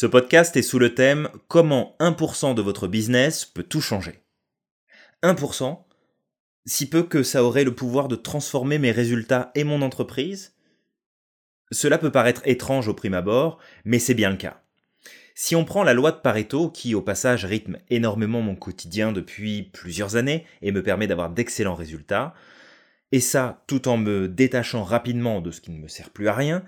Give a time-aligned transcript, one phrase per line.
[0.00, 4.22] Ce podcast est sous le thème Comment 1% de votre business peut tout changer?
[5.22, 5.78] 1%,
[6.64, 10.54] si peu que ça aurait le pouvoir de transformer mes résultats et mon entreprise
[11.70, 14.62] Cela peut paraître étrange au prime abord, mais c'est bien le cas.
[15.34, 19.64] Si on prend la loi de Pareto, qui au passage rythme énormément mon quotidien depuis
[19.64, 22.32] plusieurs années et me permet d'avoir d'excellents résultats,
[23.12, 26.32] et ça tout en me détachant rapidement de ce qui ne me sert plus à
[26.32, 26.64] rien,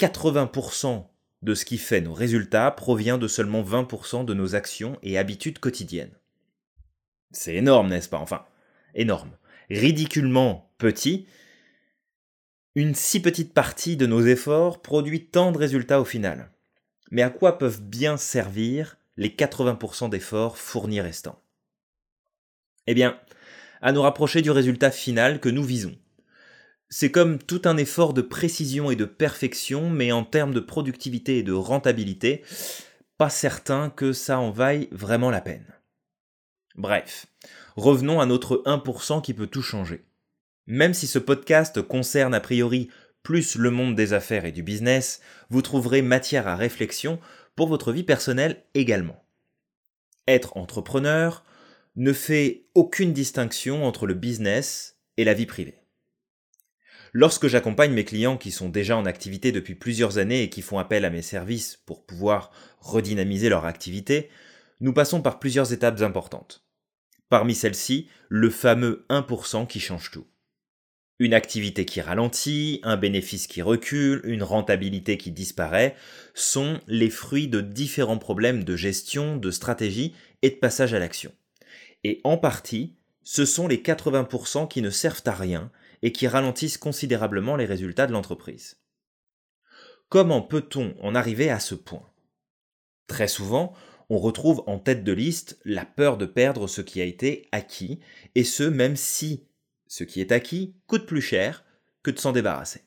[0.00, 1.06] 80%
[1.44, 5.58] de ce qui fait nos résultats provient de seulement 20% de nos actions et habitudes
[5.58, 6.16] quotidiennes.
[7.32, 8.18] C'est énorme, n'est-ce pas?
[8.18, 8.46] Enfin,
[8.94, 9.30] énorme.
[9.68, 11.26] Ridiculement petit.
[12.74, 16.50] Une si petite partie de nos efforts produit tant de résultats au final.
[17.10, 21.42] Mais à quoi peuvent bien servir les 80% d'efforts fournis restants?
[22.86, 23.20] Eh bien,
[23.82, 25.96] à nous rapprocher du résultat final que nous visons.
[26.96, 31.38] C'est comme tout un effort de précision et de perfection, mais en termes de productivité
[31.38, 32.44] et de rentabilité,
[33.18, 35.66] pas certain que ça en vaille vraiment la peine.
[36.76, 37.26] Bref,
[37.74, 40.04] revenons à notre 1% qui peut tout changer.
[40.68, 42.90] Même si ce podcast concerne a priori
[43.24, 45.20] plus le monde des affaires et du business,
[45.50, 47.18] vous trouverez matière à réflexion
[47.56, 49.26] pour votre vie personnelle également.
[50.28, 51.42] Être entrepreneur
[51.96, 55.83] ne fait aucune distinction entre le business et la vie privée.
[57.16, 60.80] Lorsque j'accompagne mes clients qui sont déjà en activité depuis plusieurs années et qui font
[60.80, 64.30] appel à mes services pour pouvoir redynamiser leur activité,
[64.80, 66.66] nous passons par plusieurs étapes importantes.
[67.28, 70.26] Parmi celles-ci, le fameux 1% qui change tout.
[71.20, 75.94] Une activité qui ralentit, un bénéfice qui recule, une rentabilité qui disparaît,
[76.34, 81.30] sont les fruits de différents problèmes de gestion, de stratégie et de passage à l'action.
[82.02, 85.70] Et en partie, ce sont les 80% qui ne servent à rien
[86.04, 88.76] et qui ralentissent considérablement les résultats de l'entreprise.
[90.10, 92.06] Comment peut-on en arriver à ce point?
[93.06, 93.72] Très souvent,
[94.10, 98.00] on retrouve en tête de liste la peur de perdre ce qui a été acquis,
[98.34, 99.48] et ce même si
[99.86, 101.64] ce qui est acquis coûte plus cher
[102.02, 102.82] que de s'en débarrasser.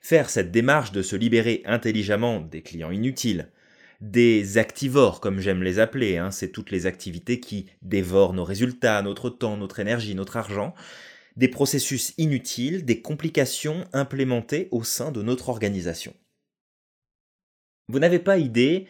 [0.00, 3.50] Faire cette démarche de se libérer intelligemment des clients inutiles,
[4.00, 9.02] des activores comme j'aime les appeler, hein, c'est toutes les activités qui dévorent nos résultats,
[9.02, 10.74] notre temps, notre énergie, notre argent,
[11.36, 16.14] des processus inutiles, des complications implémentées au sein de notre organisation.
[17.88, 18.86] Vous n'avez pas idée,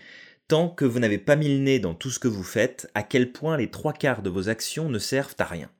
[0.48, 3.02] tant que vous n'avez pas mis le nez dans tout ce que vous faites, à
[3.02, 5.70] quel point les trois quarts de vos actions ne servent à rien.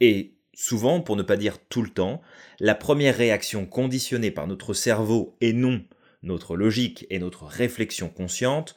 [0.00, 2.20] Et souvent, pour ne pas dire tout le temps,
[2.58, 5.84] la première réaction conditionnée par notre cerveau et non
[6.22, 8.74] notre logique et notre réflexion consciente,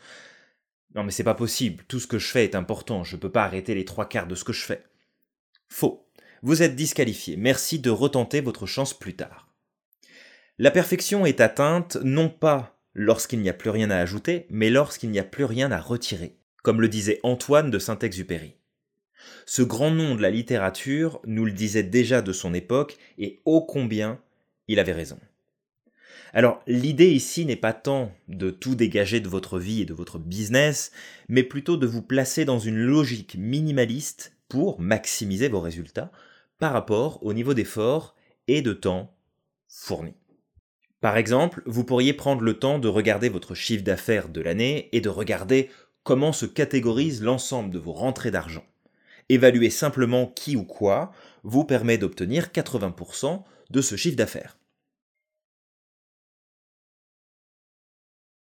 [0.94, 3.32] non mais c'est pas possible, tout ce que je fais est important, je ne peux
[3.32, 4.84] pas arrêter les trois quarts de ce que je fais.
[5.68, 6.09] Faux
[6.42, 7.38] vous êtes disqualifié.
[7.38, 9.48] Merci de retenter votre chance plus tard.
[10.58, 15.10] La perfection est atteinte non pas lorsqu'il n'y a plus rien à ajouter, mais lorsqu'il
[15.10, 18.56] n'y a plus rien à retirer, comme le disait Antoine de Saint-Exupéry.
[19.46, 23.62] Ce grand nom de la littérature nous le disait déjà de son époque, et ô
[23.62, 24.20] combien
[24.68, 25.20] il avait raison.
[26.34, 30.20] Alors l'idée ici n'est pas tant de tout dégager de votre vie et de votre
[30.20, 30.92] business,
[31.28, 36.12] mais plutôt de vous placer dans une logique minimaliste pour maximiser vos résultats,
[36.58, 38.16] par rapport au niveau d'effort
[38.48, 39.16] et de temps
[39.68, 40.16] fourni.
[41.00, 45.00] Par exemple, vous pourriez prendre le temps de regarder votre chiffre d'affaires de l'année et
[45.00, 45.70] de regarder
[46.04, 48.66] comment se catégorise l'ensemble de vos rentrées d'argent.
[49.30, 54.58] Évaluer simplement qui ou quoi vous permet d'obtenir 80% de ce chiffre d'affaires.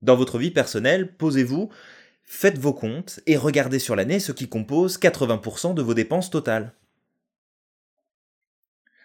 [0.00, 1.70] Dans votre vie personnelle, posez-vous,
[2.28, 6.74] faites vos comptes et regardez sur l'année ce qui compose 80% de vos dépenses totales.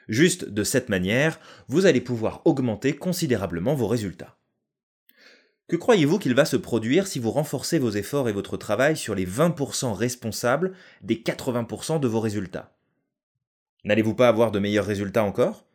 [0.10, 1.40] Juste de cette manière,
[1.70, 4.36] vous allez pouvoir augmenter considérablement vos résultats.
[5.70, 9.16] Que croyez-vous qu'il va se produire si vous renforcez vos efforts et votre travail sur
[9.16, 12.76] les 20% responsables des 80% de vos résultats?
[13.86, 15.66] N'allez-vous pas avoir de meilleurs résultats encore?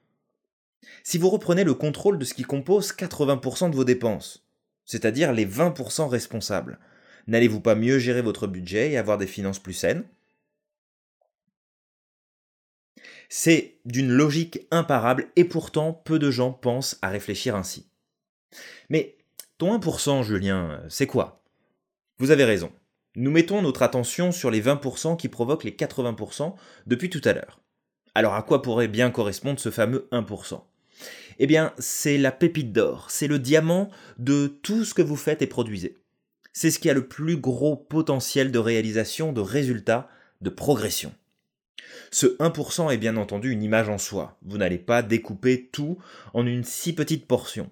[1.03, 4.47] Si vous reprenez le contrôle de ce qui compose 80% de vos dépenses,
[4.85, 6.79] c'est-à-dire les 20% responsables,
[7.29, 10.05] n'allez-vous pas mieux gérer votre budget et avoir des finances plus saines?
[13.29, 17.87] C'est d'une logique imparable et pourtant peu de gens pensent à réfléchir ainsi.
[18.89, 19.17] Mais
[19.59, 21.45] ton 1%, Julien, c'est quoi?
[22.19, 22.73] Vous avez raison.
[23.17, 26.55] Nous mettons notre attention sur les 20% qui provoquent les 80%
[26.87, 27.61] depuis tout à l'heure.
[28.15, 30.63] Alors à quoi pourrait bien correspondre ce fameux 1%
[31.39, 35.43] Eh bien, c'est la pépite d'or, c'est le diamant de tout ce que vous faites
[35.43, 35.97] et produisez.
[36.53, 40.09] C'est ce qui a le plus gros potentiel de réalisation, de résultats,
[40.41, 41.15] de progression.
[42.11, 44.39] Ce 1% est bien entendu une image en soi.
[44.43, 45.99] Vous n'allez pas découper tout
[46.35, 47.71] en une si petite portion.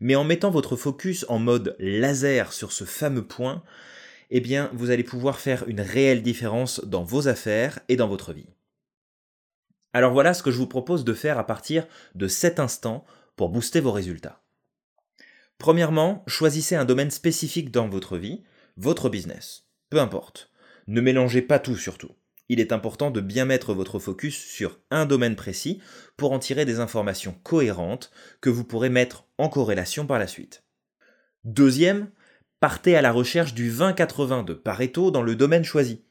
[0.00, 3.62] Mais en mettant votre focus en mode laser sur ce fameux point,
[4.30, 8.32] eh bien, vous allez pouvoir faire une réelle différence dans vos affaires et dans votre
[8.32, 8.48] vie.
[9.92, 13.04] Alors voilà ce que je vous propose de faire à partir de cet instant
[13.36, 14.40] pour booster vos résultats.
[15.62, 18.42] Premièrement, choisissez un domaine spécifique dans votre vie,
[18.76, 19.68] votre business.
[19.90, 20.50] Peu importe.
[20.88, 22.10] Ne mélangez pas tout surtout.
[22.48, 25.80] Il est important de bien mettre votre focus sur un domaine précis
[26.16, 28.10] pour en tirer des informations cohérentes
[28.40, 30.64] que vous pourrez mettre en corrélation par la suite.
[31.44, 32.10] Deuxième,
[32.58, 36.02] partez à la recherche du 20-80 de Pareto dans le domaine choisi.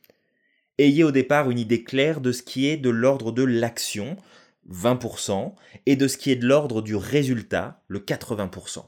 [0.77, 4.15] Ayez au départ une idée claire de ce qui est de l'ordre de l'action,
[4.71, 5.55] 20%,
[5.87, 8.85] et de ce qui est de l'ordre du résultat, le 80%.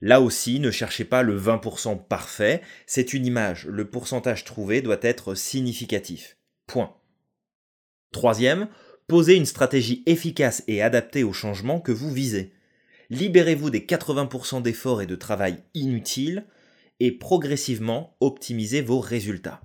[0.00, 4.98] Là aussi, ne cherchez pas le 20% parfait, c'est une image, le pourcentage trouvé doit
[5.02, 6.36] être significatif.
[6.66, 6.94] Point.
[8.12, 8.68] Troisième,
[9.06, 12.52] posez une stratégie efficace et adaptée au changement que vous visez.
[13.10, 16.46] Libérez-vous des 80% d'efforts et de travail inutiles
[17.00, 19.62] et progressivement optimisez vos résultats.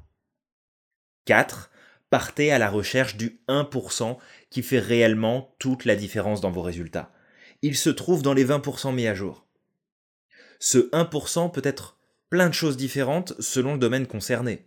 [1.25, 1.71] 4.
[2.09, 4.17] Partez à la recherche du 1%
[4.49, 7.11] qui fait réellement toute la différence dans vos résultats.
[7.61, 9.45] Il se trouve dans les 20% mis à jour.
[10.59, 11.97] Ce 1% peut être
[12.29, 14.65] plein de choses différentes selon le domaine concerné.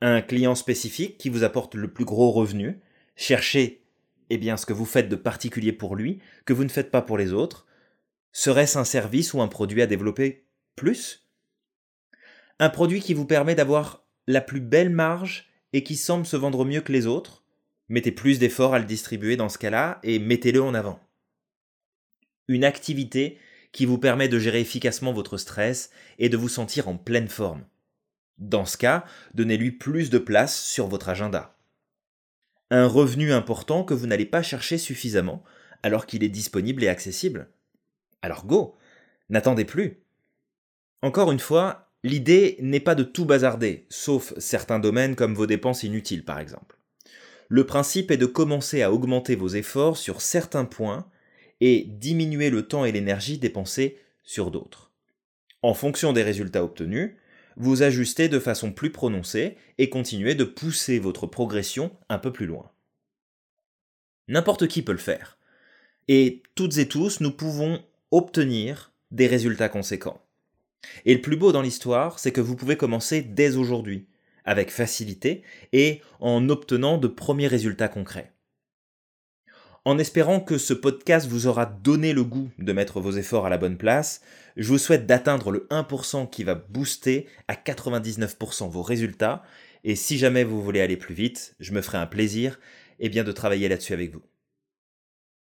[0.00, 2.80] Un client spécifique qui vous apporte le plus gros revenu,
[3.16, 3.82] cherchez
[4.30, 7.02] eh bien, ce que vous faites de particulier pour lui, que vous ne faites pas
[7.02, 7.66] pour les autres.
[8.32, 10.44] Serait-ce un service ou un produit à développer
[10.74, 11.26] plus?
[12.58, 16.64] Un produit qui vous permet d'avoir la plus belle marge et qui semble se vendre
[16.64, 17.44] mieux que les autres
[17.88, 20.98] Mettez plus d'efforts à le distribuer dans ce cas-là et mettez-le en avant.
[22.48, 23.38] Une activité
[23.76, 27.62] qui vous permet de gérer efficacement votre stress et de vous sentir en pleine forme.
[28.38, 31.54] Dans ce cas, donnez-lui plus de place sur votre agenda.
[32.70, 35.44] Un revenu important que vous n'allez pas chercher suffisamment
[35.82, 37.50] alors qu'il est disponible et accessible.
[38.22, 38.76] Alors go,
[39.28, 40.00] n'attendez plus.
[41.02, 45.82] Encore une fois, l'idée n'est pas de tout bazarder, sauf certains domaines comme vos dépenses
[45.82, 46.78] inutiles par exemple.
[47.50, 51.06] Le principe est de commencer à augmenter vos efforts sur certains points
[51.60, 54.92] et diminuer le temps et l'énergie dépensés sur d'autres.
[55.62, 57.12] En fonction des résultats obtenus,
[57.56, 62.46] vous ajustez de façon plus prononcée et continuez de pousser votre progression un peu plus
[62.46, 62.70] loin.
[64.28, 65.38] N'importe qui peut le faire.
[66.08, 70.22] Et toutes et tous, nous pouvons obtenir des résultats conséquents.
[71.04, 74.06] Et le plus beau dans l'histoire, c'est que vous pouvez commencer dès aujourd'hui,
[74.44, 75.42] avec facilité
[75.72, 78.32] et en obtenant de premiers résultats concrets.
[79.86, 83.50] En espérant que ce podcast vous aura donné le goût de mettre vos efforts à
[83.50, 84.20] la bonne place,
[84.56, 89.44] je vous souhaite d'atteindre le 1% qui va booster à 99% vos résultats.
[89.84, 92.58] Et si jamais vous voulez aller plus vite, je me ferai un plaisir
[92.98, 94.22] eh bien, de travailler là-dessus avec vous.